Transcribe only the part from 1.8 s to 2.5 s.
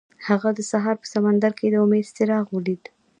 امید څراغ